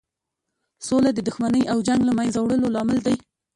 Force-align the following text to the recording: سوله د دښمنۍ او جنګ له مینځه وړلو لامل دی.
سوله 0.87 1.09
د 1.13 1.19
دښمنۍ 1.27 1.63
او 1.71 1.77
جنګ 1.87 2.01
له 2.05 2.13
مینځه 2.17 2.39
وړلو 2.41 2.73
لامل 2.75 2.99
دی. 3.05 3.15